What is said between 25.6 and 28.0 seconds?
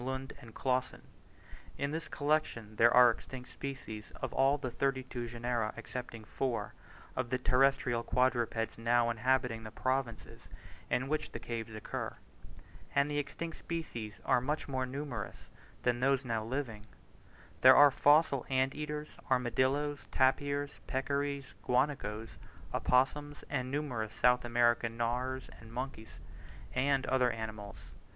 monkeys, and other animals.